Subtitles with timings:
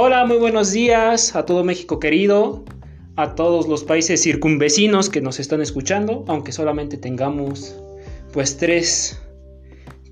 [0.00, 2.62] Hola, muy buenos días a todo México querido,
[3.16, 7.74] a todos los países circunvecinos que nos están escuchando, aunque solamente tengamos
[8.32, 9.20] pues tres,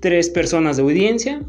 [0.01, 1.41] tres personas de audiencia.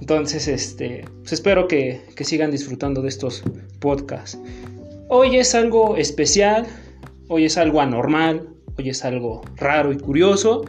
[0.00, 3.44] Entonces, este, pues espero que, que sigan disfrutando de estos
[3.78, 4.36] podcasts.
[5.08, 6.66] Hoy es algo especial,
[7.28, 10.64] hoy es algo anormal, hoy es algo raro y curioso,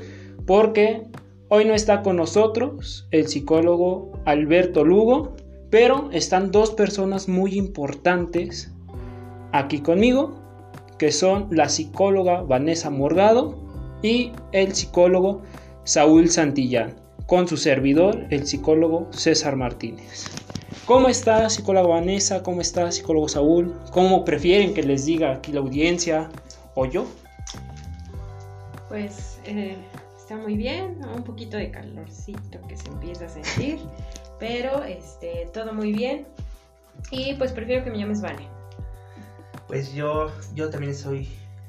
[0.46, 1.02] porque
[1.50, 5.36] hoy no está con nosotros el psicólogo Alberto Lugo,
[5.70, 8.72] pero están dos personas muy importantes
[9.52, 10.36] aquí conmigo,
[10.98, 13.56] que son la psicóloga Vanessa Morgado
[14.02, 15.42] y el psicólogo
[15.84, 16.96] Saúl Santillán,
[17.28, 20.26] con su servidor, el psicólogo César Martínez.
[20.86, 22.44] ¿Cómo está psicóloga Vanessa?
[22.44, 23.73] ¿Cómo está psicólogo Saúl?
[23.92, 26.30] ¿Cómo prefieren que les diga aquí la audiencia
[26.76, 27.08] o yo?
[28.88, 29.76] Pues eh,
[30.16, 33.80] está muy bien, un poquito de calorcito que se empieza a sentir.
[34.39, 36.28] Pero este, todo muy bien.
[37.11, 38.47] Y pues prefiero que me llames Vane.
[39.67, 41.27] Pues yo, yo también soy,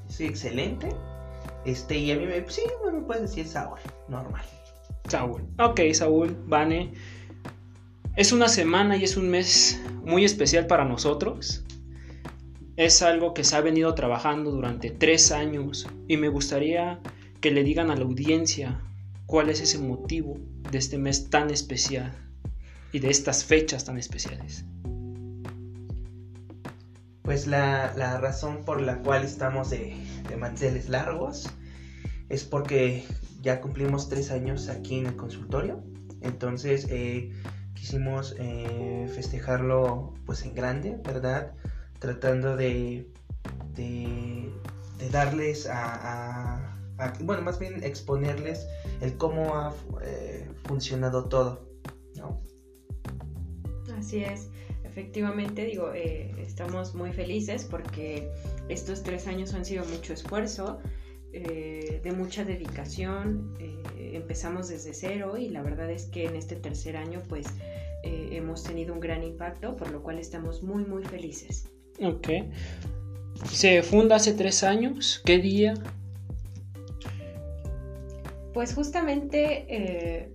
[0.08, 0.89] soy excelente.
[1.64, 4.45] Este, y a mí me, sí, me puedes decir Saúl, normal.
[5.08, 5.42] Saúl.
[5.58, 6.92] Ok, Saúl, Vane.
[8.17, 11.64] Es una semana y es un mes muy especial para nosotros.
[12.77, 17.01] Es algo que se ha venido trabajando durante tres años y me gustaría
[17.41, 18.80] que le digan a la audiencia
[19.27, 20.39] cuál es ese motivo
[20.70, 22.26] de este mes tan especial
[22.92, 24.65] y de estas fechas tan especiales?
[27.23, 29.97] Pues la, razón por la cual estamos de,
[30.29, 31.48] de manteles largos
[32.29, 33.05] es porque
[33.42, 35.83] ya cumplimos tres años aquí en el consultorio.
[36.20, 37.33] Entonces eh,
[37.75, 41.53] quisimos eh, festejarlo pues en grande, ¿verdad?
[42.01, 43.09] Tratando de,
[43.75, 44.51] de,
[45.12, 46.77] darles a,
[47.20, 48.67] bueno, más bien exponerles
[49.01, 51.66] el cómo ha eh, funcionado todo.
[54.07, 54.47] Así es,
[54.85, 58.30] efectivamente, digo, eh, estamos muy felices porque
[58.69, 60.79] estos tres años han sido mucho esfuerzo,
[61.33, 66.55] eh, de mucha dedicación, eh, empezamos desde cero y la verdad es que en este
[66.55, 67.48] tercer año pues
[68.05, 71.69] hemos tenido un gran impacto, por lo cual estamos muy, muy felices.
[72.01, 72.29] Ok.
[73.51, 75.75] Se funda hace tres años, ¿qué día?
[78.55, 80.30] Pues justamente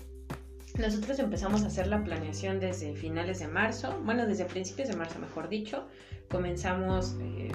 [0.81, 5.19] nosotros empezamos a hacer la planeación desde finales de marzo, bueno, desde principios de marzo,
[5.19, 5.85] mejor dicho.
[6.29, 7.51] Comenzamos eh,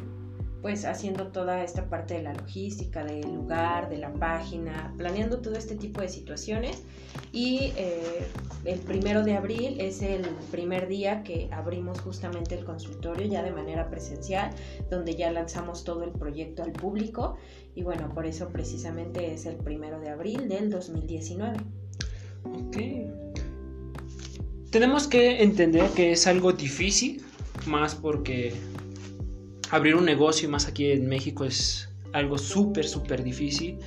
[0.62, 5.56] pues haciendo toda esta parte de la logística, del lugar, de la página, planeando todo
[5.56, 6.82] este tipo de situaciones.
[7.32, 8.26] Y eh,
[8.64, 13.52] el primero de abril es el primer día que abrimos justamente el consultorio ya de
[13.52, 14.50] manera presencial,
[14.88, 17.36] donde ya lanzamos todo el proyecto al público.
[17.74, 21.58] Y bueno, por eso precisamente es el primero de abril del 2019.
[22.54, 22.76] Ok.
[24.70, 27.22] Tenemos que entender que es algo difícil,
[27.66, 28.52] más porque
[29.70, 33.78] abrir un negocio, más aquí en México, es algo súper, súper difícil.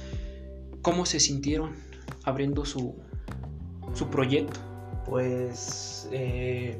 [0.82, 1.76] ¿Cómo se sintieron
[2.24, 2.96] abriendo su,
[3.94, 4.60] su proyecto?
[5.06, 6.78] Pues eh,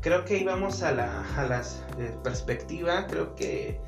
[0.00, 1.62] creo que íbamos a la, a
[1.98, 3.80] eh, perspectiva, creo que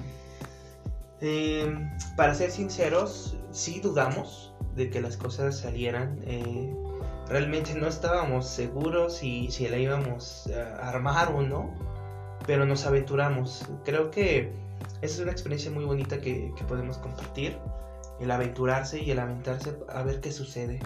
[1.21, 1.73] eh,
[2.17, 6.19] para ser sinceros, sí dudamos de que las cosas salieran
[7.33, 11.75] realmente no estábamos seguros si, si la íbamos a armar o no,
[12.47, 13.67] pero nos aventuramos.
[13.85, 14.53] Creo que
[15.01, 17.59] esa es una experiencia muy bonita que, podemos compartir,
[18.21, 20.79] el aventurarse y el aventarse a ver qué sucede.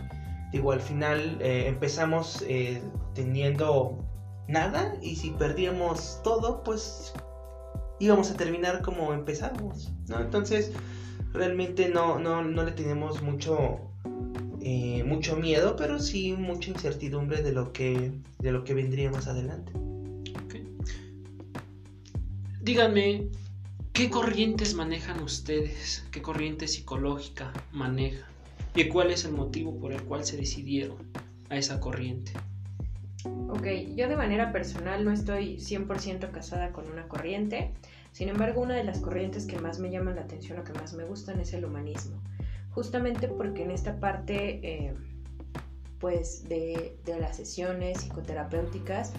[0.52, 2.80] Digo, al final eh, empezamos eh,
[3.14, 3.98] teniendo
[4.46, 7.12] nada y si perdíamos todo, pues
[7.98, 9.92] íbamos a terminar como empezamos.
[10.08, 10.72] Entonces,
[11.32, 13.80] realmente no, no, no le tenemos mucho
[14.68, 18.10] eh, mucho miedo, pero sí mucha incertidumbre de lo que,
[18.40, 19.70] de lo que vendría más adelante.
[22.62, 23.28] Díganme,
[23.92, 26.04] ¿qué corrientes manejan ustedes?
[26.10, 28.28] ¿Qué corriente psicológica manejan?
[28.74, 30.96] ¿Y cuál es el motivo por el cual se decidieron
[31.48, 32.32] a esa corriente?
[33.48, 37.70] Ok, yo de manera personal no estoy 100% casada con una corriente,
[38.10, 40.92] sin embargo una de las corrientes que más me llaman la atención o que más
[40.92, 42.20] me gustan es el humanismo
[42.76, 44.94] justamente porque en esta parte eh,
[45.98, 49.14] pues de, las sesiones psicoterapéuticas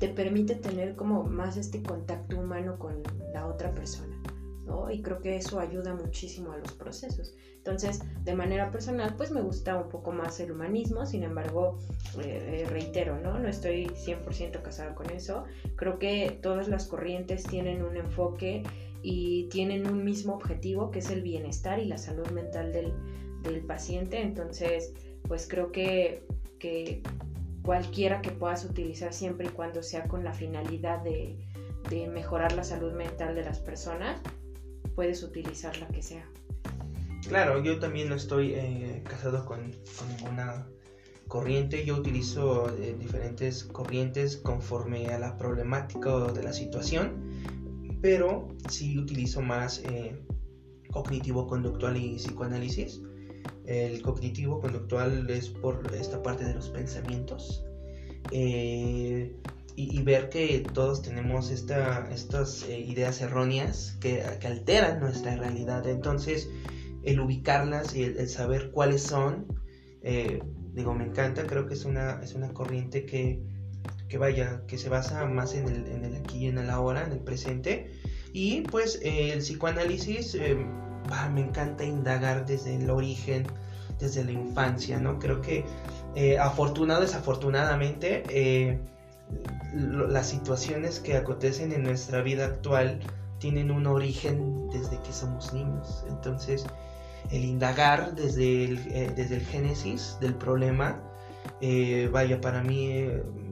[0.00, 4.20] te permite tener como más este contacto humano con la otra persona.
[4.64, 4.90] ¿no?
[4.90, 7.32] Y creo que eso ayuda muchísimo a los procesos.
[7.58, 11.78] Entonces, de manera personal, pues me gusta un poco más el humanismo, sin embargo,
[12.20, 13.38] eh, reitero, ¿no?
[13.38, 15.44] No estoy 100% casada con eso.
[15.76, 18.64] Creo que todas las corrientes tienen un enfoque
[19.08, 22.92] y tienen un mismo objetivo que es el bienestar y la salud mental del,
[23.64, 24.20] paciente.
[24.20, 24.92] Entonces,
[25.28, 26.24] pues creo que,
[27.62, 31.36] cualquiera que puedas utilizar siempre y cuando sea con la finalidad de,
[32.12, 34.20] mejorar la salud mental de las personas,
[34.96, 36.28] puedes utilizar la que sea.
[37.28, 40.66] Claro, yo también no estoy eh, casado con, con, ninguna
[41.28, 47.25] corriente, yo utilizo eh, diferentes corrientes conforme a la problemática de la situación,
[48.06, 50.16] pero sí utilizo más eh,
[50.92, 53.00] cognitivo-conductual y psicoanálisis
[53.66, 57.64] el cognitivo conductual es por esta parte de los pensamientos.
[58.30, 59.34] Eh,
[59.78, 65.86] y, ver que todos tenemos esta, estas eh, ideas erróneas que, alteran nuestra realidad.
[65.88, 66.48] Entonces,
[67.02, 69.46] el ubicarlas y el, saber cuáles son,
[70.02, 70.40] eh,
[70.72, 73.42] digo, me encanta, creo que es una, es una corriente que,
[74.08, 77.04] que vaya, que se basa más en el, en el aquí y en el ahora,
[77.04, 77.90] en el presente.
[78.36, 80.36] Y pues el psicoanálisis
[81.32, 83.46] me encanta indagar desde el origen,
[83.98, 85.18] desde la infancia, ¿no?
[85.18, 85.64] Creo que
[86.14, 88.78] eh, afortunado, desafortunadamente, eh,
[89.72, 93.00] las situaciones que acontecen en nuestra vida actual
[93.38, 96.04] tienen un origen desde que somos niños.
[96.06, 96.66] Entonces,
[97.30, 101.00] el indagar desde el, eh, desde el génesis del problema,
[102.12, 103.02] vaya, para mí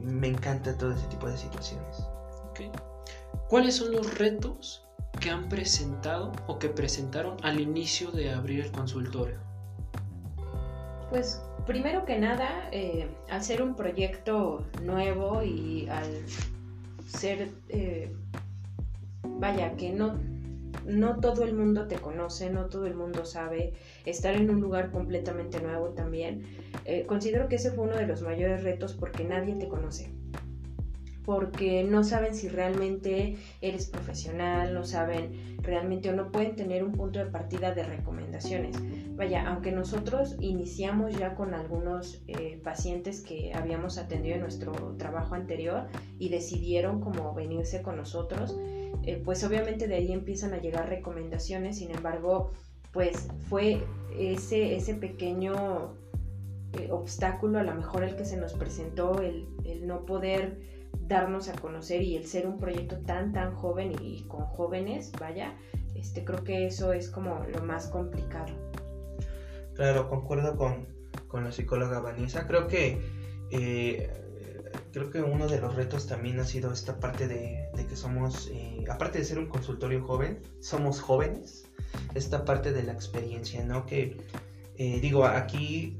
[0.03, 2.03] me encanta todo ese tipo de situaciones.
[3.47, 4.83] ¿Cuáles son los retos
[5.21, 9.37] que han presentado o que presentaron al inicio de abrir el consultorio?
[11.11, 16.27] Pues primero que nada, eh, al ser un proyecto nuevo y al
[17.07, 18.11] ser, eh,
[19.21, 20.15] vaya, que no,
[20.87, 23.73] no todo el mundo te conoce, no todo el mundo sabe,
[24.05, 26.47] estar en un lugar completamente nuevo también,
[26.85, 30.14] eh, considero que ese fue uno de los mayores retos porque nadie te conoce
[31.25, 36.91] porque no saben si realmente eres profesional, no saben realmente o no pueden tener un
[36.91, 38.77] punto de partida de recomendaciones.
[39.15, 45.35] Vaya, aunque nosotros iniciamos ya con algunos eh, pacientes que habíamos atendido en nuestro trabajo
[45.35, 45.87] anterior
[46.19, 48.55] y decidieron como venirse con nosotros,
[49.03, 52.51] eh, pues obviamente de ahí empiezan a llegar recomendaciones, sin embargo,
[52.91, 53.83] pues fue
[54.17, 55.95] ese, ese pequeño
[56.73, 61.49] eh, obstáculo a lo mejor el que se nos presentó, el, el no poder darnos
[61.49, 65.55] a conocer y el ser un proyecto tan, tan joven y, con jóvenes, vaya,
[65.95, 68.53] este, creo que eso es como lo más complicado.
[69.73, 70.87] Claro, concuerdo con,
[71.27, 72.47] con la psicóloga Vanessa.
[72.47, 73.01] Creo que,
[73.51, 74.09] eh,
[74.91, 78.83] creo que uno de los retos también ha sido esta parte de, que somos, eh,
[78.89, 81.67] aparte de ser un consultorio joven, somos jóvenes.
[82.13, 83.85] Esta parte de la experiencia, ¿no?
[83.85, 84.17] Que
[84.77, 85.95] eh, digo, aquí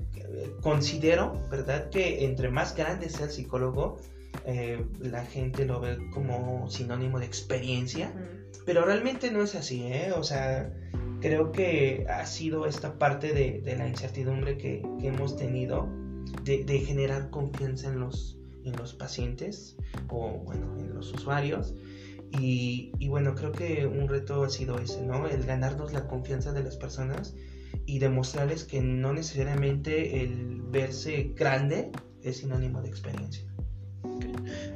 [0.61, 1.89] considero, ¿verdad?
[1.89, 3.97] Que entre más grande sea el psicólogo,
[4.45, 8.13] eh, la gente lo ve como sinónimo de experiencia,
[8.65, 10.11] pero realmente no es así, ¿eh?
[10.15, 10.71] O sea,
[11.21, 15.87] creo que ha sido esta parte de, la incertidumbre que, hemos tenido
[16.43, 19.77] de, generar confianza en los, en los pacientes
[20.09, 21.73] o, bueno, en los usuarios.
[22.39, 25.27] Y, y, bueno, creo que un reto ha sido ese, ¿no?
[25.27, 27.35] El ganarnos la confianza de las personas
[27.85, 31.91] y demostrarles que no necesariamente el verse grande
[32.23, 33.45] es sinónimo de experiencia.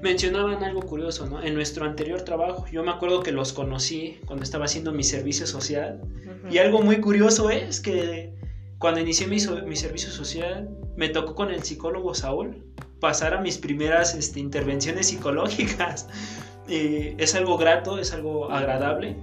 [0.02, 1.44] Mencionaban algo curioso, ¿no?
[1.44, 5.46] En nuestro anterior trabajo, yo me acuerdo que los conocí cuando estaba haciendo mi servicio
[5.46, 6.02] social.
[6.50, 8.34] Y algo muy curioso es que
[8.78, 12.64] cuando inicié mi, mi, servicio social, me tocó con el psicólogo Saúl
[13.01, 16.08] pasar a mis primeras este, intervenciones psicológicas.
[16.68, 19.18] es algo grato, es algo agradable,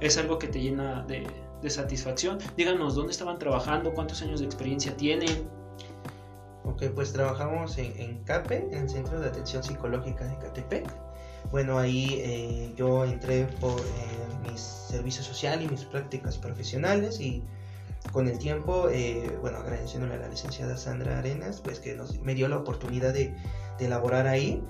[0.00, 1.26] es algo que te llena de,
[1.62, 2.38] de satisfacción.
[2.56, 5.48] Díganos dónde estaban trabajando, cuántos años de experiencia tienen.
[6.66, 10.92] Ok, pues trabajamos en, CAPE, en el Centro de Atención Psicológica de Catepec.
[11.52, 13.84] Bueno, ahí eh, yo entré por eh,
[14.42, 17.44] mi servicio social y mis prácticas profesionales y
[18.10, 22.34] con el tiempo, eh, bueno, agradeciéndole a la licenciada Sandra Arenas, pues que nos, me
[22.34, 23.32] dio la oportunidad de,
[23.78, 24.60] elaborar ahí.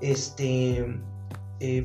[0.00, 0.98] Este,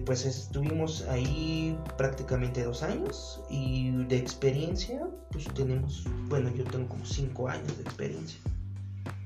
[0.06, 7.06] pues estuvimos ahí prácticamente dos años y de experiencia, pues tenemos, bueno, yo tengo como
[7.06, 8.40] cinco años de experiencia.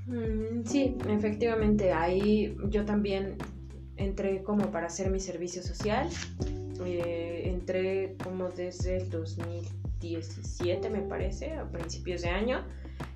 [0.08, 3.38] Mm, sí, efectivamente, ahí yo también
[3.98, 6.10] entré como para hacer mi servicio social.
[6.86, 12.66] Eh, entré como desde el 2017, me parece, a principios de año.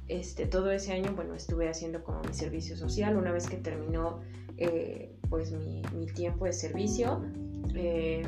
[0.07, 3.17] Este, todo ese año, bueno, estuve haciendo como mi servicio social.
[3.17, 4.19] Una vez que terminó,
[4.57, 5.81] eh, pues, mi,
[6.13, 7.23] tiempo de servicio,
[7.73, 8.23] eh,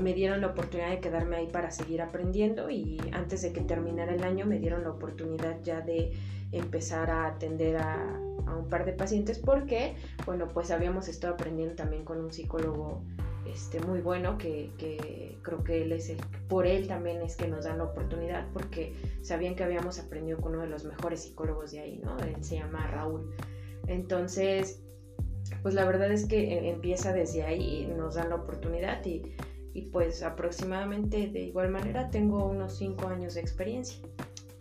[0.00, 4.14] me dieron la oportunidad de quedarme ahí para seguir aprendiendo y antes de que terminara
[4.14, 6.12] el año me dieron la oportunidad ya de
[6.52, 8.16] empezar a atender a,
[8.56, 9.94] un par de pacientes porque,
[10.26, 13.02] bueno, pues habíamos estado aprendiendo también con un psicólogo
[13.46, 14.70] este, muy bueno que,
[15.42, 16.18] creo que él es el,
[16.48, 18.92] por él también es que nos dan la oportunidad porque
[19.22, 22.18] sabían que habíamos aprendido con uno de los mejores psicólogos de ahí, ¿no?
[22.18, 23.30] Él se llama Raúl.
[23.86, 24.82] Entonces,
[25.62, 29.22] pues la verdad es que eh, empieza desde ahí, nos dan la oportunidad y,
[29.74, 33.98] y pues aproximadamente de igual manera tengo unos cinco años de experiencia.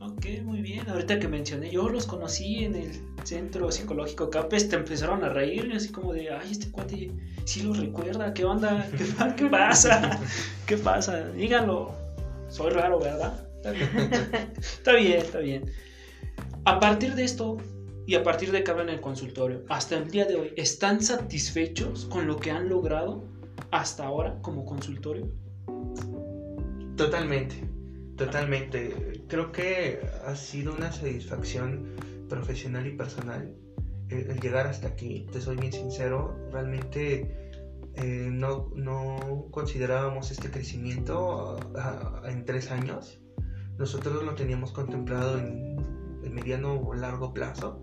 [0.02, 0.90] Ok, muy bien.
[0.90, 2.92] Ahorita que mencioné, yo los conocí en el
[3.26, 7.12] centro psicológico CAPES, te empezaron a reír, así como de, ay, este cuate
[7.44, 8.88] sí lo recuerda, ¿qué onda?
[8.98, 10.20] ¿Qué, qué pasa?
[10.66, 11.28] ¿Qué pasa?
[11.32, 11.94] Díganlo.
[12.48, 13.46] Soy raro, ¿verdad?
[13.58, 13.92] Está bien.
[14.58, 15.72] está bien, está bien.
[16.64, 17.58] A partir de esto,
[18.08, 21.02] y a partir de que hablan en el consultorio, hasta el día de hoy, ¿están
[21.02, 23.24] satisfechos con lo que han logrado
[23.72, 25.32] hasta ahora como consultorio?
[26.96, 27.64] Totalmente,
[28.18, 29.24] totalmente.
[29.28, 31.96] Creo que ha sido una satisfacción
[32.28, 33.56] profesional y personal
[34.10, 35.28] el, llegar hasta aquí.
[35.32, 37.52] Te soy bien sincero, realmente
[37.96, 41.58] eh, no, no, considerábamos este crecimiento
[42.26, 43.22] en tres años.
[43.78, 45.78] Nosotros lo teníamos contemplado en
[46.24, 47.82] el mediano o largo plazo.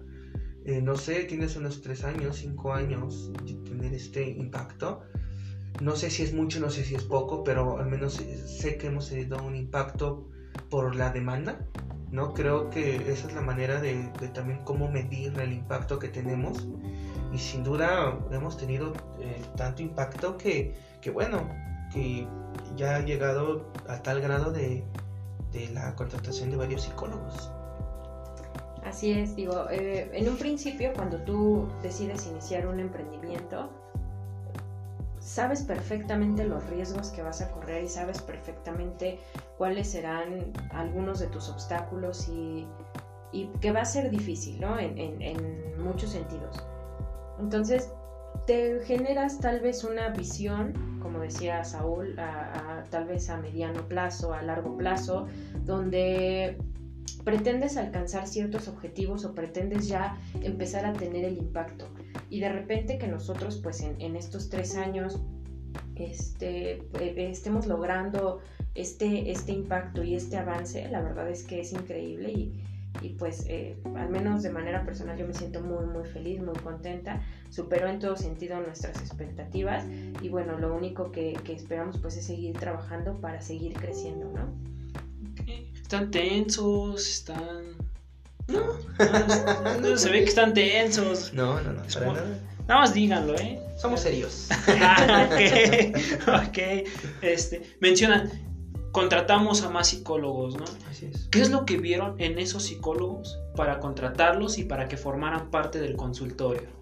[0.65, 5.03] Eh, no sé, tienes unos tres años, cinco años de tener este impacto.
[5.81, 8.87] No sé si es mucho, no sé si es poco, pero al menos sé que
[8.87, 10.29] hemos tenido un impacto
[10.71, 11.67] por la demanda,
[12.11, 12.33] ¿no?
[12.33, 16.67] Creo que esa es la manera de, también cómo medir el impacto que tenemos.
[17.33, 21.49] Y sin duda hemos tenido eh, tanto impacto que, que, bueno,
[21.93, 22.27] que
[22.77, 24.85] ya ha llegado a tal grado de,
[25.53, 27.51] de la contratación de varios psicólogos.
[28.85, 33.69] Así es, digo, eh, en un principio cuando tú decides iniciar un emprendimiento,
[35.27, 39.19] sabes perfectamente los riesgos que vas a correr y sabes perfectamente
[39.59, 42.67] cuáles serán algunos de tus obstáculos y,
[43.61, 44.79] que va a ser difícil, ¿no?
[44.79, 46.65] En, muchos sentidos.
[47.39, 47.91] Entonces,
[48.47, 52.17] te generas tal vez una visión, como decía Saúl,
[52.91, 55.27] tal vez a mediano plazo, a largo plazo,
[55.65, 56.57] donde
[57.25, 61.89] pretendes alcanzar ciertos objetivos o pretendes ya empezar a tener el impacto.
[62.37, 65.19] Y de repente que nosotros pues en, estos tres años
[65.95, 68.43] este, eh, estemos logrando
[68.75, 72.51] este, este impacto y este avance, la verdad es que es increíble
[73.01, 76.57] y, pues eh, al menos de manera personal yo me siento muy muy feliz, muy
[76.57, 79.87] contenta, superó en todo sentido nuestras expectativas
[80.21, 84.53] y bueno, lo único que, que esperamos pues es seguir trabajando para seguir creciendo, ¿no?
[85.81, 87.86] Están tensos, están.
[88.49, 88.65] No.
[89.81, 91.33] no, se ve que están tensos.
[91.33, 91.83] No, no, no.
[91.93, 92.39] Para nada.
[92.67, 92.81] nada.
[92.81, 93.61] más díganlo, ¿eh?
[93.77, 94.49] Somos serios.
[94.81, 96.49] Ah, ok.
[96.49, 96.59] Ok.
[97.23, 98.31] Este, mencionan,
[98.93, 100.65] contratamos a más psicólogos, ¿no?
[100.91, 101.29] Así es.
[101.31, 105.81] ¿Qué es lo que vieron en esos psicólogos para contratarlos y para que formaran parte
[105.81, 106.77] del consultorio?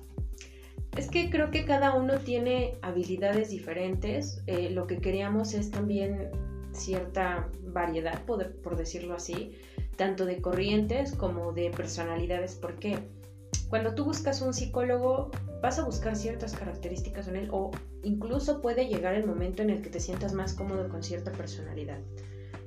[0.97, 4.43] Es que creo que cada uno tiene habilidades diferentes.
[4.47, 6.31] Eh, lo que queríamos es también
[6.73, 9.57] cierta variedad, por, decirlo así,
[9.97, 12.55] tanto de corrientes como de personalidades.
[12.55, 12.99] ¿Por qué?
[13.69, 15.31] Cuando tú buscas un psicólogo,
[15.63, 17.71] vas a buscar ciertas características en él o
[18.03, 21.99] incluso puede llegar el momento en el que te sientas más cómodo con cierta personalidad.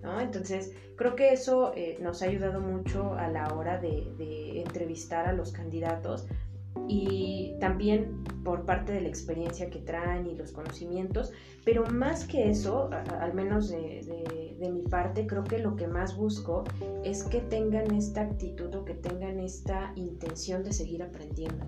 [0.01, 0.19] ¿no?
[0.19, 5.27] Entonces, creo que eso eh, nos ha ayudado mucho a la hora de, de entrevistar
[5.27, 6.25] a los candidatos
[6.87, 11.33] y también por parte de la experiencia que traen y los conocimientos,
[11.65, 16.63] pero más que eso, al menos de, mi parte, creo que lo que más busco
[17.03, 21.65] es que tengan esta actitud o que tengan esta intención de seguir aprendiendo.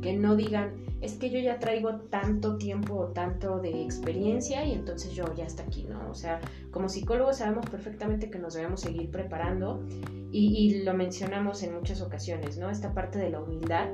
[0.00, 4.72] Que no digan, es que yo ya traigo tanto tiempo o tanto de experiencia y
[4.72, 6.08] entonces yo ya está aquí, ¿no?
[6.10, 9.84] O sea, como psicólogos sabemos perfectamente que nos debemos seguir preparando
[10.32, 12.70] y, y lo mencionamos en muchas ocasiones, ¿no?
[12.70, 13.88] Esta parte de la humildad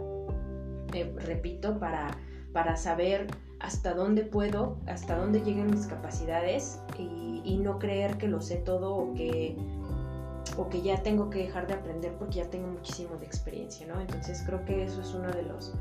[1.17, 2.11] repito, para,
[2.53, 3.27] para saber
[3.61, 8.95] hasta dónde puedo, hasta dónde lleguen mis capacidades y, no creer que lo sé todo
[8.95, 9.55] o que,
[10.57, 14.01] o que ya tengo que dejar de aprender porque ya tengo muchísimo de experiencia, ¿no?
[14.01, 15.75] Entonces creo que eso es uno de los,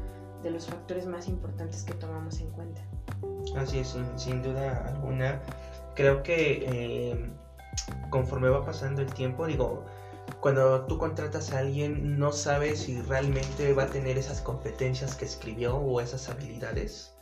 [0.44, 2.82] de los factores más importantes que tomamos en cuenta.
[3.56, 5.42] Así es, sin, duda alguna.
[5.96, 7.32] Creo que eh,
[8.10, 9.86] conforme va pasando el tiempo, digo,
[10.39, 15.25] cuando tú contratas a alguien no sabes si realmente va a tener esas competencias que
[15.25, 17.13] escribió o esas habilidades,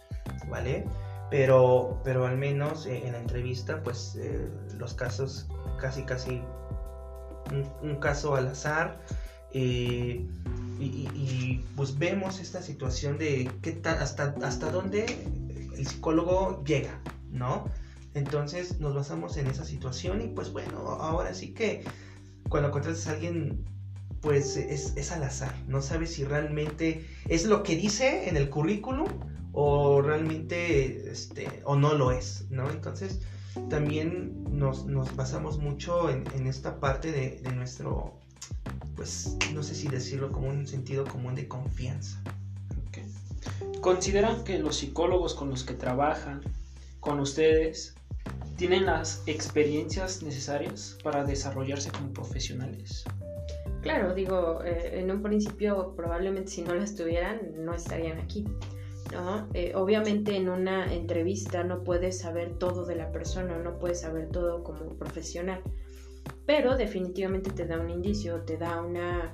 [0.49, 0.85] ¿vale?
[1.29, 4.47] Pero, pero al menos eh, en la entrevista, pues eh,
[4.77, 5.47] los casos,
[5.79, 6.41] casi, casi
[7.81, 8.99] un, caso al azar.
[9.51, 10.25] Eh,
[10.79, 15.05] y, pues vemos esta situación de qué hasta, hasta dónde
[15.75, 16.99] el psicólogo llega,
[17.31, 17.65] ¿no?
[18.13, 21.83] Entonces nos basamos en esa situación y pues bueno, ahora sí que
[22.49, 23.65] cuando contratas a alguien,
[24.21, 25.53] pues es, al azar.
[25.67, 29.07] No sabes si realmente es lo que dice en el currículum
[29.53, 32.69] o realmente, este, o no lo es, ¿no?
[32.69, 33.21] Entonces,
[33.69, 34.85] también nos,
[35.15, 38.19] basamos mucho en, esta parte de, nuestro,
[38.95, 42.21] pues, no sé si decirlo como un sentido común de confianza.
[43.81, 46.41] ¿consideran que los psicólogos con los que trabajan,
[46.99, 47.95] con ustedes,
[48.57, 53.05] tienen las experiencias necesarias para desarrollarse como profesionales?
[53.81, 58.45] Claro, digo, eh, en un principio probablemente si no las tuvieran no estarían aquí.
[59.13, 59.47] ¿no?
[59.53, 64.29] Eh, obviamente en una entrevista no puedes saber todo de la persona, no puedes saber
[64.29, 65.61] todo como profesional,
[66.45, 69.33] pero definitivamente te da un indicio, te da una,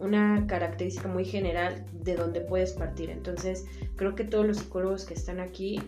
[0.00, 3.10] una característica muy general de donde puedes partir.
[3.10, 5.80] Entonces creo que todos los psicólogos que están aquí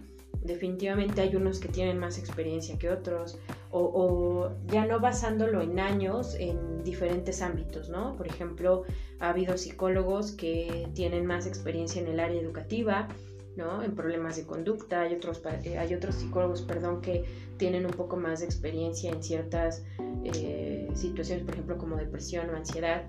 [0.43, 3.39] definitivamente hay unos que tienen más experiencia que otros,
[3.71, 8.17] o, ya no basándolo en años en diferentes ámbitos, ¿no?
[8.17, 8.85] Por ejemplo,
[9.21, 13.09] ha habido psicólogos que tienen más experiencia en el área educativa,
[13.57, 13.83] ¿no?
[13.83, 17.25] En problemas de conducta, hay otros, eh, hay otros psicólogos, perdón, que
[17.59, 19.85] tienen un poco más de experiencia en ciertas
[20.25, 23.05] eh, situaciones, por ejemplo, como depresión o ansiedad.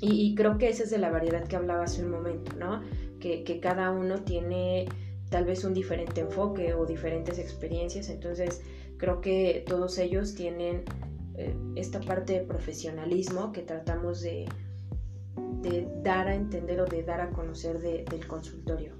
[0.00, 2.82] Y, creo que esa es de la variedad que hablaba hace un momento, ¿no?
[3.18, 4.86] Que, que cada uno tiene
[5.30, 8.08] tal vez un diferente enfoque o diferentes experiencias.
[8.08, 8.62] Entonces
[8.96, 10.84] creo que todos ellos tienen
[11.36, 14.46] eh, esta parte de profesionalismo que tratamos de,
[15.62, 18.96] de, dar a entender o de dar a conocer del consultorio.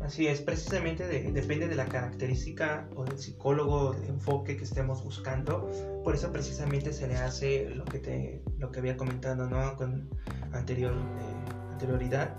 [0.00, 5.68] Así es, precisamente depende de la característica o del psicólogo, del enfoque que estemos buscando.
[6.04, 9.76] Por eso precisamente se le hace lo que te, lo que había comentado, ¿no?
[9.76, 10.08] Con
[10.52, 12.36] anterior, eh, anterioridad,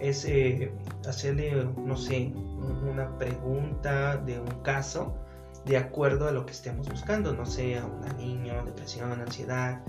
[0.00, 0.72] es eh,
[1.06, 5.14] hacerle, no sé, una pregunta de un caso
[5.64, 9.82] de acuerdo a lo que estemos buscando, no sé, a una niño, depresión, ansiedad,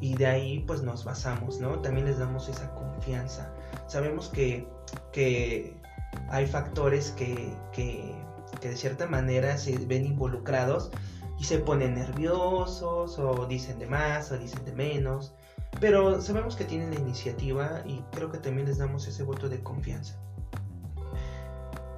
[0.00, 1.80] y de ahí pues nos basamos, ¿no?
[1.80, 3.52] También les damos esa confianza.
[3.86, 4.68] Sabemos que,
[5.12, 5.76] que
[6.28, 8.14] hay factores que, que,
[8.60, 10.90] que de cierta manera se ven involucrados
[11.38, 15.34] y se ponen nerviosos o dicen de más o dicen de menos
[15.80, 19.62] pero sabemos que tienen la iniciativa y creo que también les damos ese voto de
[19.62, 20.18] confianza.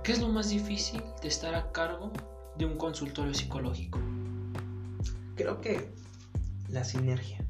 [0.02, 2.12] ¿Qué es lo más difícil de estar a cargo
[2.56, 3.98] de un consultorio psicológico?
[5.34, 5.90] Creo que
[6.68, 7.44] la sinergia,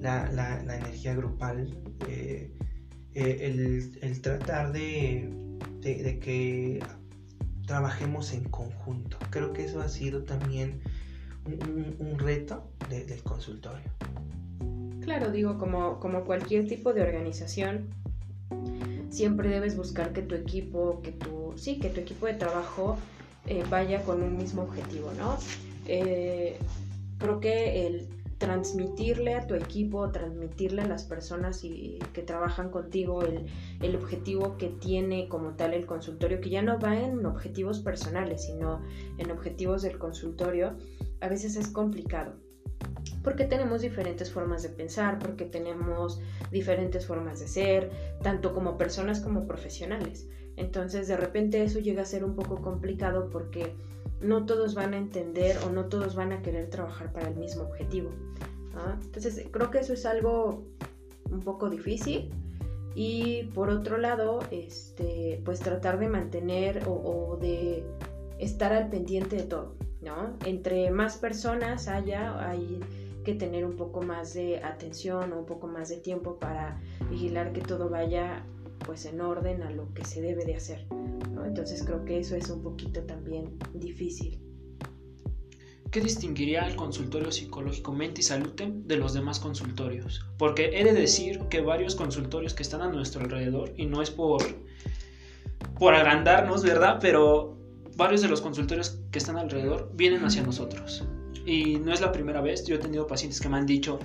[0.00, 2.50] la, energía grupal, eh,
[3.14, 5.28] eh, el, tratar de,
[5.82, 6.82] que
[7.66, 9.18] trabajemos en conjunto.
[9.30, 10.80] Creo que eso ha sido también
[11.44, 13.90] un, reto del consultorio.
[15.02, 17.88] Claro, digo, como, cualquier tipo de organización,
[19.10, 22.96] siempre debes buscar que tu equipo, que tu, sí, que tu equipo de trabajo
[23.46, 25.36] eh, vaya con un mismo objetivo, ¿no?
[25.86, 26.56] Eh,
[27.18, 33.22] creo que el transmitirle a tu equipo, transmitirle a las personas y, que trabajan contigo
[33.22, 38.46] el, objetivo que tiene como tal el consultorio, que ya no va en objetivos personales,
[38.46, 38.82] sino
[39.18, 40.76] en objetivos del consultorio,
[41.20, 42.34] a veces es complicado
[43.22, 47.90] porque tenemos diferentes formas de pensar, porque tenemos diferentes formas de ser,
[48.22, 50.28] tanto como personas como profesionales.
[50.56, 53.74] Entonces de repente eso llega a ser un poco complicado porque
[54.20, 57.62] no todos van a entender o no todos van a querer trabajar para el mismo
[57.64, 58.10] objetivo.
[59.02, 60.64] Entonces creo que eso es algo
[61.30, 62.30] un poco difícil
[62.94, 67.84] y por otro lado, este, pues tratar de mantener o de
[68.38, 70.36] estar al pendiente de todo, ¿no?
[70.44, 72.80] Entre más personas haya, hay
[73.24, 77.52] que tener un poco más de atención o un poco más de tiempo para vigilar
[77.52, 78.44] que todo vaya
[78.84, 80.86] pues en orden a lo que se debe de hacer.
[81.44, 84.40] Entonces creo que eso es un poquito también difícil.
[85.90, 90.24] ¿Qué distinguiría al consultorio psicológico Mente y Salute de los demás consultorios?
[90.38, 94.10] Porque he de decir que varios consultorios que están a nuestro alrededor, y no es
[94.10, 94.42] por,
[95.78, 96.98] por agrandarnos, ¿verdad?
[96.98, 97.58] Pero
[97.96, 101.04] varios de los consultorios que están alrededor vienen hacia nosotros.
[101.44, 103.98] Y no es la primera vez, yo he tenido pacientes que me han dicho,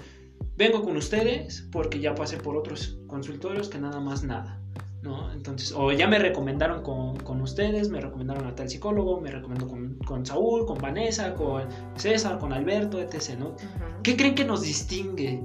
[0.56, 4.60] vengo con ustedes porque ya pasé por otros consultorios que nada más nada.
[5.02, 5.32] ¿no?
[5.32, 9.68] Entonces, o ya me recomendaron con, ustedes, me recomendaron a tal psicólogo, me recomendó
[10.06, 13.38] con, Saúl, con Vanessa, con César, con Alberto, etc.
[13.38, 13.56] ¿no?
[14.04, 15.42] ¿Qué creen que nos distingue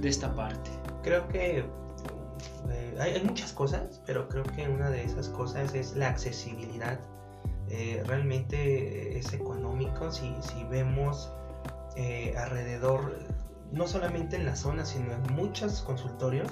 [0.00, 0.70] de esta parte?
[1.02, 1.64] Creo que
[2.70, 6.98] eh, hay, muchas cosas, pero creo que una de esas cosas es la accesibilidad.
[7.70, 11.32] Eh, realmente es económico si, si vemos
[11.96, 13.18] eh, alrededor,
[13.72, 16.48] no solamente en la zona, sino en muchos consultorios,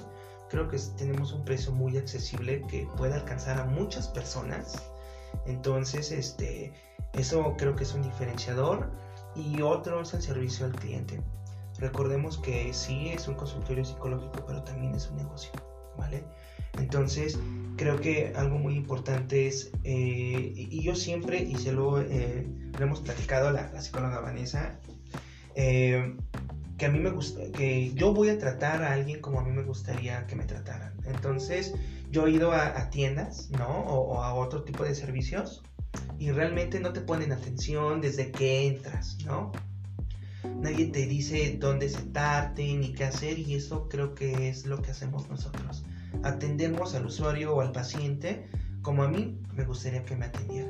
[0.49, 4.83] creo que tenemos un precio muy accesible que puede alcanzar a muchas personas.
[5.45, 6.73] Entonces, este,
[7.13, 8.91] eso creo que es un diferenciador.
[9.35, 11.21] Y otro es el servicio al cliente.
[11.77, 15.51] Recordemos que sí es un consultorio psicológico, pero también es un negocio,
[15.97, 16.23] ¿vale?
[16.79, 17.39] Entonces,
[17.77, 22.47] creo que algo muy importante es, eh, y, yo siempre, y se lo, eh,
[22.79, 24.79] hemos platicado la, la psicóloga Vanessa,
[25.55, 26.15] eh,
[26.77, 29.51] que a mí me gusta, que yo voy a tratar a alguien como a mí
[29.51, 30.93] me gustaría que me trataran.
[31.05, 31.73] Entonces,
[32.11, 33.67] yo he ido a, tiendas, ¿no?
[33.67, 35.63] O, a otro tipo de servicios
[36.19, 39.53] y realmente no te ponen atención desde que entras, ¿no?
[40.61, 44.91] Nadie te dice dónde sentarte ni qué hacer y eso creo que es lo que
[44.91, 45.85] hacemos nosotros.
[46.23, 48.47] Atendemos al usuario o al paciente
[48.81, 50.69] como a mí me gustaría que me atendiera.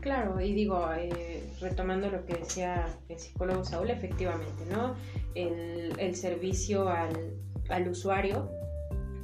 [0.00, 4.96] Claro, y digo, eh, retomando lo que decía el psicólogo Saúl, efectivamente, ¿no?
[5.36, 8.50] El, servicio al, usuario,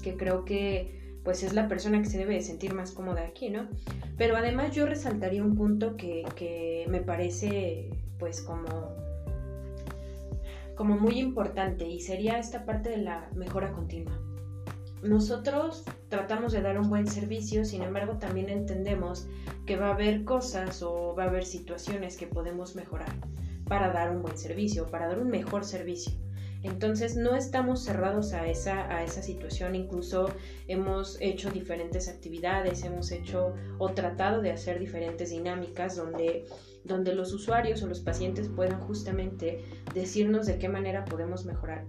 [0.03, 3.51] que creo que pues es la persona que se debe de sentir más cómoda aquí,
[3.51, 3.69] ¿no?
[4.17, 8.95] Pero además yo resaltaría un punto que, que me parece pues como,
[10.77, 14.17] como muy importante y sería esta parte de la mejora continua.
[15.03, 19.29] Nosotros tratamos de dar un buen servicio, sin embargo también entendemos
[19.65, 23.15] que va a haber cosas o va a haber situaciones que podemos mejorar
[23.69, 26.13] para dar un buen servicio, para dar un mejor servicio.
[26.65, 30.29] Entonces no estamos cerrados a esa, a esa situación, incluso
[30.67, 36.47] hemos hecho diferentes actividades, hemos hecho o tratado de hacer diferentes dinámicas donde,
[36.83, 41.85] donde los usuarios o los pacientes puedan justamente decirnos de qué manera podemos mejorar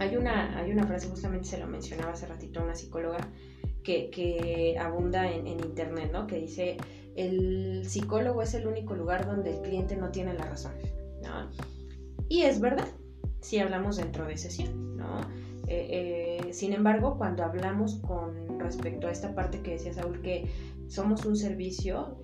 [0.00, 3.28] hay una, hay una frase, justamente se lo mencionaba hace ratito una psicóloga,
[3.84, 6.26] que, abunda en, internet, ¿no?
[6.26, 6.76] Que dice,
[7.16, 10.72] el psicólogo es el único lugar donde el cliente no tiene la razón,
[11.22, 11.50] ¿no?
[12.28, 12.88] Y es verdad,
[13.40, 15.20] si hablamos dentro de sesión, ¿no?
[15.70, 20.50] Eh, eh, sin embargo, cuando hablamos con respecto a esta parte que decía Saúl, que
[20.88, 22.18] somos un servicio,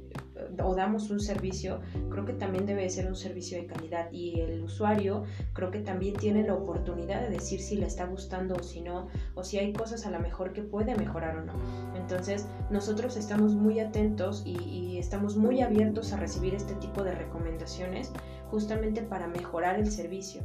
[0.62, 1.80] o damos un servicio,
[2.10, 6.14] creo que también debe ser un servicio de calidad y el usuario creo que también
[6.14, 9.72] tiene la oportunidad de decir si le está gustando o si no, o si hay
[9.72, 11.52] cosas a lo mejor que puede mejorar o no.
[11.96, 18.12] Entonces nosotros estamos muy atentos y, estamos muy abiertos a recibir este tipo de recomendaciones
[18.50, 20.42] justamente para mejorar el servicio.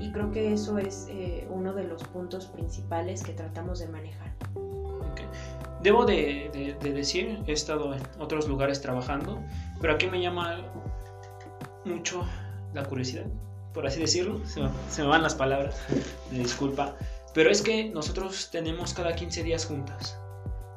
[0.00, 4.32] Y creo que eso es eh, uno de los puntos principales que tratamos de manejar.
[5.82, 9.42] Debo de, decir, he estado en otros lugares trabajando,
[9.80, 10.64] pero aquí me llama
[11.84, 12.24] mucho
[12.72, 13.26] la curiosidad,
[13.74, 15.76] por así decirlo, se me, van las palabras,
[16.30, 16.94] me disculpa,
[17.34, 20.16] pero es que nosotros tenemos cada 15 días juntas.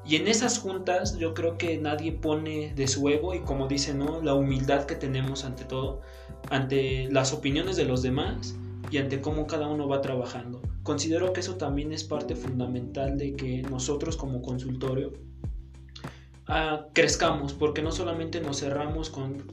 [0.08, 3.94] Y en esas juntas yo creo que nadie pone de su ego y como dice,
[3.94, 4.22] ¿no?
[4.22, 6.02] La humildad que tenemos ante todo,
[6.50, 8.56] ante las opiniones de los demás
[8.92, 10.62] y ante cómo cada uno va trabajando.
[10.84, 15.14] Considero que eso también es parte fundamental de que nosotros como consultorio
[16.48, 19.44] ah, crezcamos, porque no solamente nos cerramos con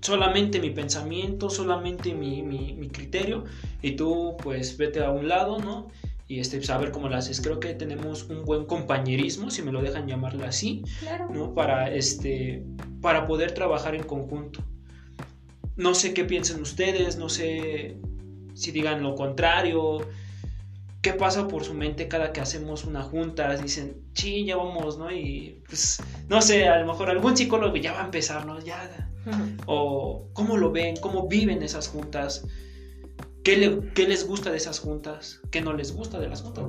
[0.00, 3.44] solamente mi pensamiento, solamente mi, mi, criterio,
[3.82, 5.88] y tú pues vete a un lado, ¿no?
[6.26, 7.40] Y este, saber pues, cómo lo haces.
[7.40, 10.84] Creo que tenemos un buen compañerismo, si me lo dejan llamarlo así,
[11.32, 11.54] ¿no?
[11.54, 12.64] Para, este,
[13.02, 14.62] para poder trabajar en conjunto.
[15.76, 17.96] No sé qué piensen ustedes, no sé
[18.54, 20.06] si digan lo contrario,
[21.02, 23.56] ¿Qué pasa por su mente cada que hacemos una junta?
[23.56, 25.10] Dicen, sí, ya vamos, ¿no?
[25.10, 28.60] Y pues, no sé, a lo mejor algún psicólogo ya va a empezar, ¿no?
[28.60, 29.08] Ya.
[29.64, 32.44] O cómo lo ven, cómo viven esas juntas.
[33.42, 35.40] ¿Qué, les gusta de esas juntas?
[35.50, 36.64] ¿Qué no les gusta de las juntas?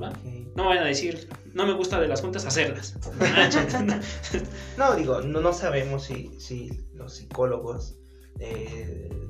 [0.56, 2.94] No vayan a decir, no me gusta de las juntas, hacerlas.
[4.78, 7.96] no, digo, no, no sabemos si, si los psicólogos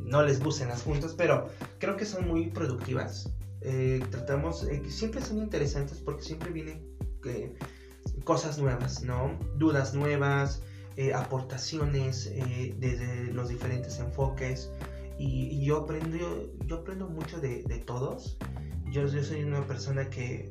[0.04, 1.48] no les gustan las juntas, pero
[1.78, 3.32] creo que son muy productivas.
[3.64, 6.84] Eh, tratamos, eh, siempre son interesantes porque siempre vienen
[7.24, 7.54] eh,
[8.24, 9.38] cosas nuevas, ¿no?
[9.56, 10.62] Dudas nuevas,
[11.14, 12.30] aportaciones
[12.78, 14.70] desde los diferentes enfoques.
[15.18, 18.36] Y, yo aprendo yo aprendo mucho de, todos.
[18.90, 20.50] Yo, yo, soy una persona que,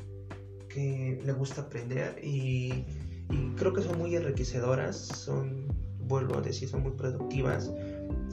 [0.70, 2.86] que le gusta aprender y,
[3.30, 5.68] y, creo que son muy enriquecedoras, son,
[6.08, 7.70] vuelvo a decir, son muy productivas.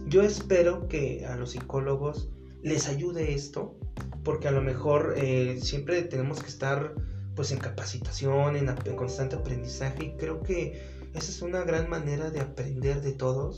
[0.07, 2.31] Yo espero que a los psicólogos
[2.63, 3.77] les ayude esto
[4.25, 6.95] porque a lo mejor eh, siempre tenemos que estar
[7.35, 10.83] pues en capacitación, en, constante aprendizaje y creo que
[11.15, 13.57] esa es una gran manera de aprender de todos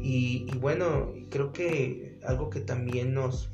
[0.00, 3.50] y, bueno, creo que algo que también nos,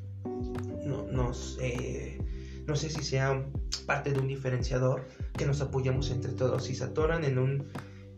[0.85, 2.21] nos eh,
[2.67, 3.45] no sé si sea
[3.87, 5.07] parte de un diferenciador,
[5.37, 6.65] que nos apoyamos entre todos.
[6.65, 7.69] Si se atoran en un,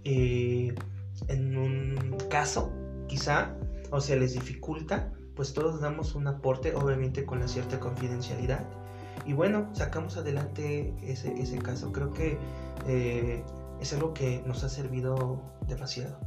[0.04, 0.74] eh,
[1.28, 2.72] en un caso,
[3.06, 3.56] quizá,
[3.90, 8.64] o se les dificulta, pues todos damos un aporte, obviamente con la cierta confidencialidad.
[9.24, 11.92] Y bueno, sacamos adelante ese, caso.
[11.92, 12.38] Creo que
[12.86, 13.44] eh,
[13.80, 16.18] es algo que nos ha servido demasiado.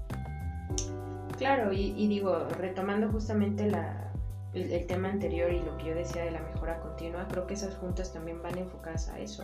[1.38, 4.14] Claro, y, digo, retomando justamente la,
[4.54, 7.76] el, tema anterior y lo que yo decía de la mejora continua, creo que esas
[7.76, 9.44] juntas también van enfocadas a eso.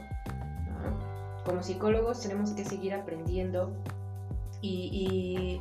[1.44, 3.74] Como psicólogos tenemos que seguir aprendiendo
[4.62, 5.60] y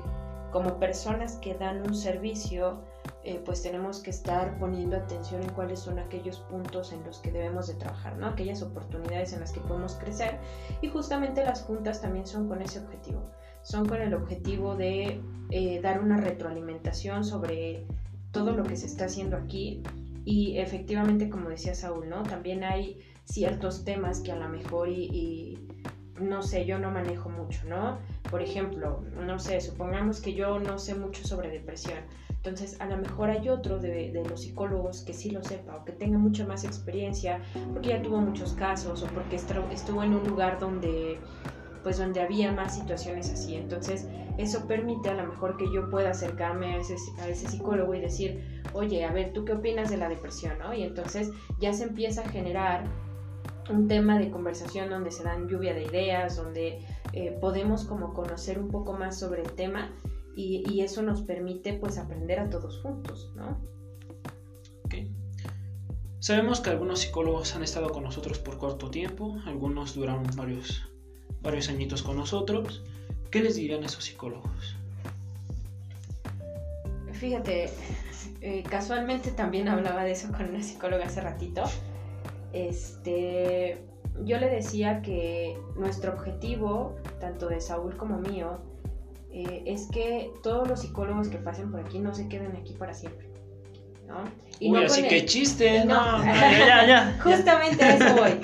[0.56, 2.80] como personas que dan un servicio,
[3.24, 7.30] eh, pues tenemos que estar poniendo atención en cuáles son aquellos puntos en los que
[7.30, 8.28] debemos de trabajar, ¿no?
[8.28, 10.38] Aquellas oportunidades en las que podemos crecer
[10.80, 15.80] y justamente las juntas también son con ese objetivo, son con el objetivo de eh,
[15.82, 17.84] dar una retroalimentación sobre
[18.30, 19.82] todo lo que se está haciendo aquí
[20.24, 22.22] y efectivamente como decía Saúl, ¿no?
[22.22, 25.68] También hay ciertos temas que a lo mejor y
[26.18, 27.98] no sé, yo no manejo mucho, ¿no?
[28.30, 31.98] Por ejemplo, no sé, supongamos que yo no sé mucho sobre depresión.
[32.30, 35.92] Entonces, a lo mejor hay otro de, los psicólogos que sí lo sepa o que
[35.92, 37.40] tenga mucha más experiencia
[37.72, 41.18] porque ya tuvo muchos casos o porque estuvo en un lugar donde
[41.82, 43.54] pues donde había más situaciones así.
[43.54, 44.08] Entonces,
[44.38, 48.00] eso permite a lo mejor que yo pueda acercarme a ese, a ese psicólogo y
[48.00, 50.58] decir, oye, a ver, ¿tú qué opinas de la depresión?
[50.58, 50.74] ¿no?
[50.74, 52.84] Y entonces ya se empieza a generar
[53.68, 58.58] un tema de conversación donde se dan lluvia de ideas, donde eh, podemos como conocer
[58.58, 59.90] un poco más sobre el tema
[60.36, 63.58] y, eso nos permite pues aprender a todos juntos, ¿no?
[66.18, 70.82] Sabemos que algunos psicólogos han estado con nosotros por corto tiempo, algunos duraron varios,
[71.40, 72.82] varios añitos con nosotros.
[73.30, 74.76] ¿Qué les dirían esos psicólogos?
[77.12, 77.70] Fíjate,
[78.40, 81.62] eh, casualmente también hablaba de eso con una psicóloga hace ratito
[82.56, 83.78] este,
[84.24, 88.58] yo le decía que nuestro objetivo, tanto de Saúl como mío,
[89.30, 92.94] eh, es que todos los psicólogos que pasen por aquí no se queden aquí para
[92.94, 93.28] siempre.
[94.06, 94.24] ¿no?
[94.60, 98.40] Y Uy, así que chiste, no, ya, ya, Justamente a eso voy.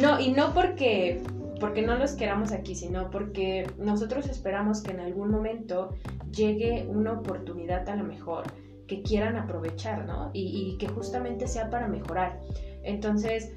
[0.00, 1.22] No, y no porque,
[1.60, 5.94] porque no los queramos aquí, sino porque nosotros esperamos que en algún momento
[6.32, 8.44] llegue una oportunidad a lo mejor
[8.86, 10.30] que quieran aprovechar, ¿no?
[10.34, 12.38] Y, y que justamente sea para mejorar.
[12.86, 13.52] Entonces,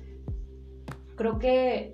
[1.16, 1.92] creo que,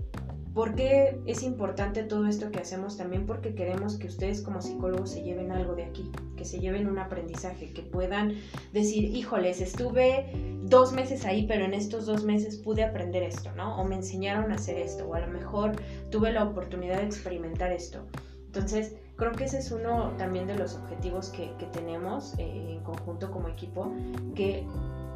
[0.54, 2.98] ¿por qué es importante todo esto que hacemos?
[2.98, 6.88] También porque queremos que ustedes como psicólogos se lleven algo de aquí, que se lleven
[6.88, 8.36] un aprendizaje, que puedan
[8.72, 10.32] decir, híjoles, estuve
[10.64, 13.78] dos meses ahí, pero en estos dos meses pude aprender esto, ¿no?
[13.82, 15.74] O me enseñaron a hacer esto, o a lo mejor
[16.10, 18.06] tuve la oportunidad de experimentar esto.
[18.46, 23.30] Entonces, creo que ese es uno también de los objetivos que, tenemos eh, en conjunto
[23.30, 23.92] como equipo,
[24.34, 24.66] que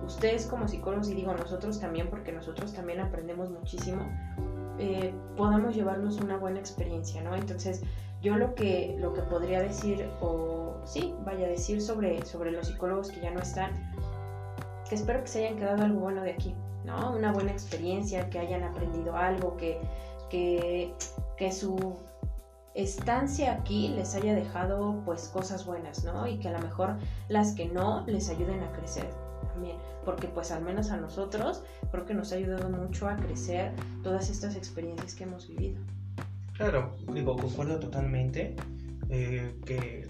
[0.06, 4.04] ustedes como psicólogos, y digo nosotros también, porque nosotros también aprendemos muchísimo,
[4.80, 7.36] eh, podamos llevarnos una buena experiencia, ¿no?
[7.36, 7.82] Entonces,
[8.22, 12.68] yo lo que, lo que podría decir, o sí, vaya a decir sobre, sobre los
[12.68, 13.72] psicólogos que ya no están,
[14.88, 17.14] que espero que se hayan quedado algo bueno de aquí, ¿no?
[17.14, 19.80] Una buena experiencia, que hayan aprendido algo, que,
[20.30, 20.94] que,
[21.38, 21.98] que su
[22.74, 26.28] estancia aquí les haya dejado pues cosas buenas, ¿no?
[26.28, 26.96] Y que a lo mejor
[27.28, 29.10] las que no les ayuden a crecer
[29.48, 33.74] también, porque pues al menos a nosotros creo que nos ha ayudado mucho a crecer
[34.04, 35.82] todas estas experiencias que hemos vivido.
[36.54, 38.56] Claro, digo, concuerdo totalmente
[39.10, 40.10] eh, que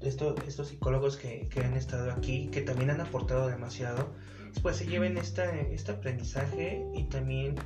[0.00, 4.14] esto, estos psicólogos que, que, han estado aquí, que también han aportado demasiado,
[4.62, 7.56] pues se lleven esta, este aprendizaje y también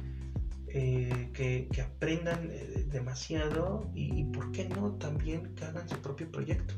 [0.68, 4.92] eh, que, aprendan eh, demasiado y, y, ¿por qué no?
[4.92, 6.74] También que hagan su propio proyecto.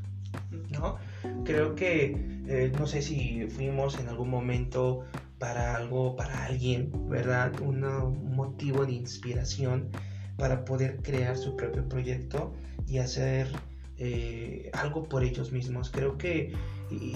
[0.69, 0.97] ¿No?
[1.43, 5.05] Creo que, eh, no sé si fuimos en algún momento
[5.39, 7.59] para algo, para alguien, ¿verdad?
[7.61, 9.89] un motivo de inspiración
[10.37, 12.53] para poder crear su propio proyecto
[12.87, 13.47] y hacer
[13.97, 15.89] eh, algo por ellos mismos.
[15.89, 16.53] Creo que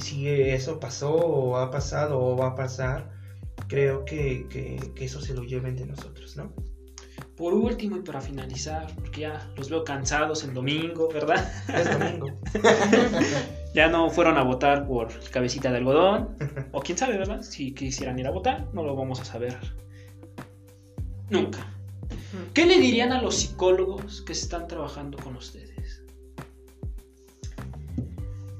[0.02, 3.12] si eso pasó o ha pasado o va a pasar,
[3.68, 6.54] creo que, que, que eso se lo lleven de nosotros, ¿no?
[7.40, 11.50] Por último y para finalizar, porque ya los veo cansados el domingo, ¿verdad?
[11.74, 12.38] Es domingo.
[13.74, 16.36] ya no fueron a votar por cabecita de algodón.
[16.74, 17.42] O quién sabe, ¿verdad?
[17.42, 19.58] Si quisieran ir a votar, no lo vamos a saber
[21.30, 21.66] nunca.
[22.54, 26.04] ¿Qué le dirían a los psicólogos que están trabajando con ustedes?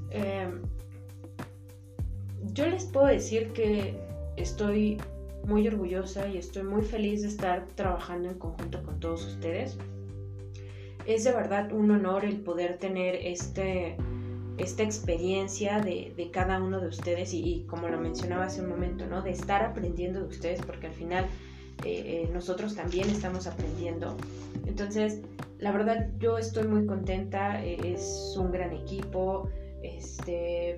[0.08, 0.62] Em,
[2.54, 3.94] yo les puedo decir que
[4.38, 4.96] estoy
[5.44, 9.76] muy orgullosa y estoy muy feliz de estar trabajando en conjunto con todos ustedes.
[11.06, 13.96] Es de verdad un honor el poder tener este,
[14.58, 19.22] esta experiencia de, cada uno de ustedes y, como lo mencionaba hace un momento, ¿no?
[19.22, 21.24] de estar aprendiendo de ustedes porque al final
[21.84, 24.16] eh, eh, nosotros también estamos aprendiendo.
[24.66, 25.20] Entonces,
[25.58, 29.48] la verdad yo estoy muy contenta, eh, es un gran equipo,
[29.82, 30.76] este,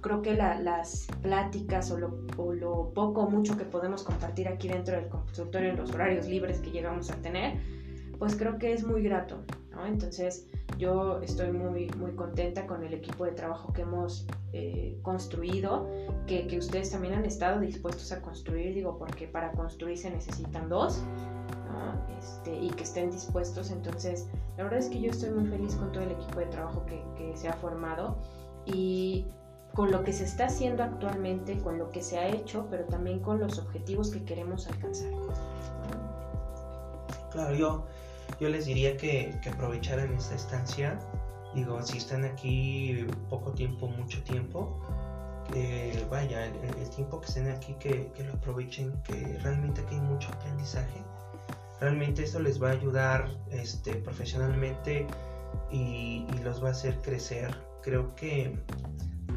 [0.00, 5.08] creo que las pláticas o lo, poco o mucho que podemos compartir aquí dentro del
[5.08, 7.58] consultorio en los horarios libres que llegamos a tener,
[8.18, 9.86] pues creo que es muy grato, ¿no?
[9.86, 10.46] Entonces
[10.78, 15.88] yo estoy muy, muy contenta con el equipo de trabajo que hemos eh, construido,
[16.26, 20.68] que, que, ustedes también han estado dispuestos a construir, digo, porque para construir se necesitan
[20.68, 21.02] dos,
[21.70, 22.18] ¿no?
[22.18, 25.90] Este, y que estén dispuestos, entonces la verdad es que yo estoy muy feliz con
[25.92, 28.18] todo el equipo de trabajo que, que se ha formado
[28.66, 29.24] y
[29.74, 33.20] con lo que se está haciendo actualmente, con lo que se ha hecho, pero también
[33.20, 35.10] con los objetivos que queremos alcanzar.
[37.30, 37.86] Claro, yo,
[38.40, 40.98] yo les diría que, que aprovecharan esta estancia.
[41.54, 44.80] Digo, si están aquí poco tiempo, mucho tiempo,
[45.52, 50.00] que vaya, el, tiempo que estén aquí, que, que, lo aprovechen, que realmente aquí hay
[50.00, 51.02] mucho aprendizaje.
[51.80, 55.06] Realmente esto les va a ayudar este, profesionalmente
[55.70, 57.56] y los va a hacer crecer.
[57.82, 58.54] Creo que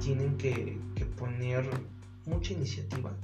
[0.03, 1.69] tienen que, que poner
[2.25, 3.15] mucha iniciativa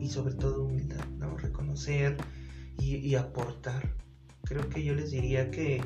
[0.00, 1.36] y sobre todo humildad, ¿no?
[1.36, 2.16] Reconocer
[2.78, 3.94] y, y, aportar.
[4.44, 5.80] Creo que yo les diría que,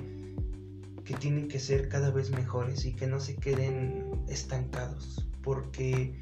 [1.04, 6.18] que tienen que ser cada vez mejores y que no se queden estancados, porque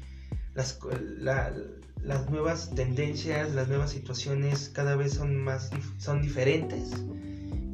[0.55, 0.79] las,
[1.17, 1.53] la,
[2.01, 6.91] las nuevas tendencias, las nuevas situaciones cada vez son más son diferentes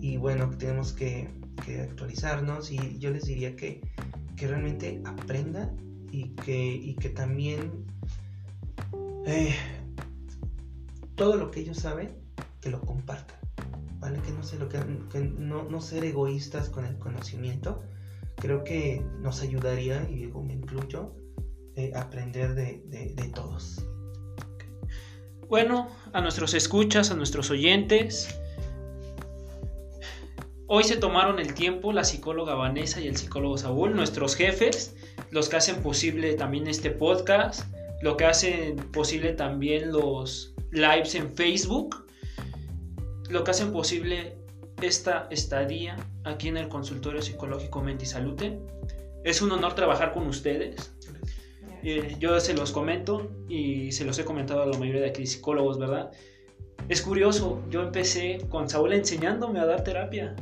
[0.02, 1.30] y bueno, tenemos que,
[1.66, 3.82] que actualizarnos y yo les diría que
[4.40, 5.76] que realmente aprendan
[6.12, 7.86] y que, y que también
[9.26, 9.54] eh,
[11.16, 12.16] todo lo que ellos saben,
[12.62, 13.38] que lo compartan,
[14.00, 14.20] ¿vale?
[14.22, 14.80] Que no, se lo que
[15.20, 17.84] no, no ser egoístas con el conocimiento.
[18.38, 21.14] Creo que nos ayudaría, y digo, me incluyo,
[21.76, 23.86] eh, aprender de, de, de todos.
[25.50, 28.39] Bueno, a nuestros escuchas, a nuestros oyentes,
[30.72, 34.96] Hoy se tomaron el tiempo la psicóloga Vanessa y el psicólogo Saúl, nuestros jefes,
[35.32, 37.64] los que hacen posible también este podcast,
[38.04, 42.06] lo que hacen posible también los lives en Facebook,
[43.32, 44.38] lo que hacen posible
[44.80, 48.60] esta estadía aquí en el consultorio psicológico Mente y Salute.
[49.24, 50.94] Es un honor trabajar con ustedes.
[51.82, 55.26] Eh, yo se los comento y se los he comentado a la mayoría de aquí
[55.26, 56.12] psicólogos, ¿verdad?
[56.90, 60.36] Es curioso, yo empecé con Saúl enseñándome a dar terapia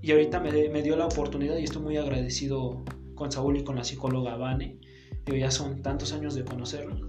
[0.00, 2.84] y ahorita me, me, dio la oportunidad y estoy muy agradecido
[3.14, 4.78] con Saúl y con la psicóloga Vane.
[5.26, 7.08] ya son tantos años de conocerlo.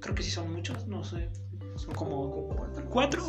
[0.00, 1.30] Creo que sí son muchos, no sé.
[1.76, 2.48] Son como
[2.90, 3.24] cuatro,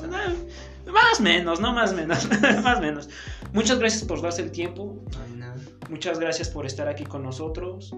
[0.92, 2.28] más menos, no más menos,
[2.64, 3.10] más menos.
[3.54, 5.04] Muchas gracias por darse el tiempo.
[5.90, 7.94] Muchas gracias por estar aquí con nosotros.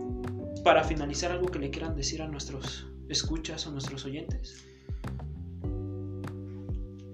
[0.64, 4.66] Para finalizar, algo que le quieran decir a nuestros escuchas o nuestros oyentes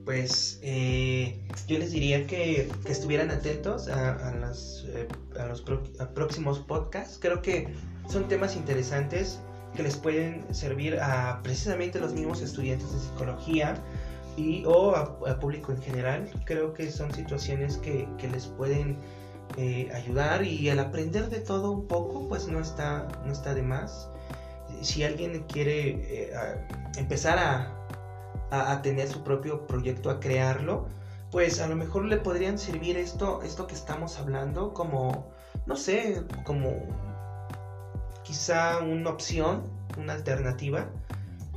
[0.05, 4.53] pues eh, yo les diría que, que estuvieran atentos a, a,
[4.87, 5.07] eh,
[5.47, 5.61] los
[6.13, 7.17] próximos podcasts.
[7.21, 7.73] Creo que
[8.09, 9.39] son temas interesantes
[9.75, 13.75] que les pueden servir a precisamente los mismos estudiantes de psicología
[14.37, 16.29] y o a, público en general.
[16.45, 18.97] Creo que son situaciones que, que les pueden
[19.57, 23.61] eh, ayudar y al aprender de todo un poco, pues no está, no está de
[23.61, 24.09] más.
[24.81, 26.33] Si alguien quiere eh,
[26.97, 27.80] empezar a
[28.51, 30.87] a, tener su propio proyecto, a crearlo,
[31.31, 35.31] pues a lo mejor le podrían servir esto, esto que estamos hablando como,
[35.65, 36.73] no sé, como
[38.23, 39.63] quizá una opción,
[39.97, 40.89] una alternativa.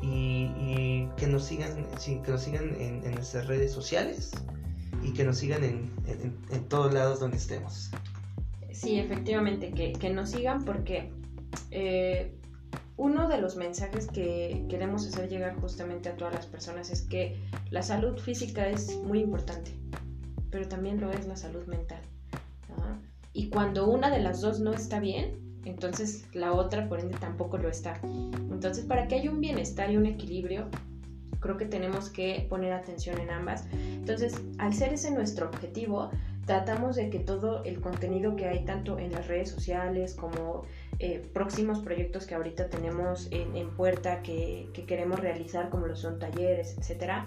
[0.03, 4.33] Y, que nos sigan, que nos sigan en, en, nuestras redes sociales
[5.03, 7.91] y que nos sigan en, en, en todos lados donde estemos.
[8.71, 11.11] Sí, efectivamente, que, que nos sigan porque
[11.71, 12.35] eh,
[12.97, 17.37] uno de los mensajes que queremos hacer llegar justamente a todas las personas es que
[17.71, 19.73] la salud física es muy importante,
[20.51, 22.01] pero también lo es la salud mental.
[23.33, 27.59] Y cuando una de las dos no está bien, entonces la otra por ende tampoco
[27.59, 27.99] lo está.
[28.05, 30.69] Entonces para que haya un bienestar y un equilibrio,
[31.41, 33.67] creo que tenemos que poner atención en ambas.
[33.73, 36.11] Entonces, al ser ese nuestro objetivo,
[36.47, 40.65] tratamos de que todo el contenido que hay tanto en las redes sociales como
[40.99, 46.01] eh, próximos proyectos que ahorita tenemos en, en puerta que, que, queremos realizar, como los
[46.01, 47.27] son talleres, etcétera.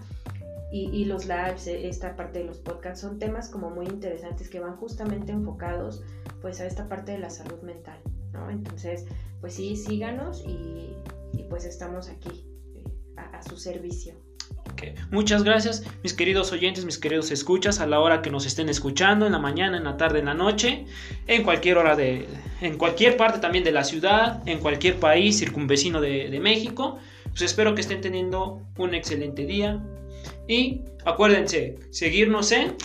[0.70, 4.60] Y, los lives, eh, esta parte de los podcasts, son temas como muy interesantes que
[4.60, 6.04] van justamente enfocados
[6.42, 7.98] pues a esta parte de la salud mental,
[8.34, 8.50] ¿no?
[8.50, 9.06] Entonces,
[9.40, 10.94] pues sí, síganos y,
[11.50, 12.84] pues estamos aquí eh,
[13.16, 14.27] a su servicio.
[15.12, 19.26] Muchas gracias, mis queridos oyentes, mis queridos escuchas, a la hora que nos estén escuchando,
[19.26, 20.86] en la mañana, en la tarde, en la noche,
[21.28, 22.28] en cualquier hora de,
[22.62, 27.00] en cualquier parte también de la ciudad, en cualquier país circunvecino de, México.
[27.30, 29.84] Pues espero que estén teniendo un excelente día
[30.48, 32.76] y acuérdense, seguirnos en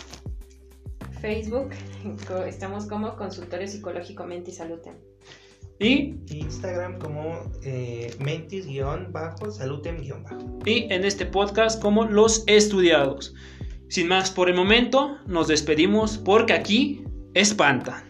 [1.21, 1.71] Facebook,
[2.47, 4.81] estamos como Consultorio Psicológico Mente y Salud.
[5.83, 10.59] Y Instagram como eh, mentis-salutem-bajo.
[10.65, 13.35] Y en este podcast como Los Estudiados.
[13.89, 17.03] Sin más por el momento, nos despedimos porque aquí
[17.35, 18.05] espantan.